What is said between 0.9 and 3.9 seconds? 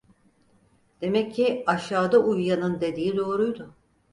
Demek ki aşağıda uyuyanın dediği doğruydu.